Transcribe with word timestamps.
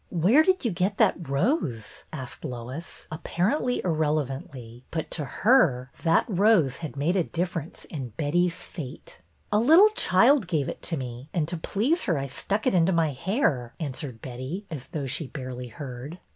''Where 0.11 0.43
did 0.43 0.65
you 0.65 0.71
get 0.71 0.97
that 0.97 1.29
rose?'' 1.29 2.05
asked 2.11 2.43
Lois, 2.43 3.07
apparently 3.11 3.81
irrelevantly; 3.85 4.83
but 4.89 5.11
to 5.11 5.25
her 5.25 5.91
that 6.01 6.25
rose 6.27 6.77
had 6.77 6.95
made 6.95 7.15
a 7.15 7.23
difference 7.23 7.85
in 7.85 8.09
Betty's 8.17 8.63
fate." 8.63 9.21
A 9.51 9.59
little 9.59 9.89
child 9.89 10.47
gave 10.47 10.67
it 10.67 10.81
to 10.81 10.97
me 10.97 11.29
and 11.35 11.47
to 11.47 11.55
please 11.55 12.05
her 12.05 12.17
I 12.17 12.25
stuck 12.25 12.65
it 12.65 12.73
into 12.73 12.91
my 12.91 13.09
hair," 13.11 13.75
answered 13.79 14.23
Betty, 14.23 14.65
as 14.71 14.87
though 14.87 15.05
she 15.05 15.27
barely 15.27 15.67
heard. 15.67 16.17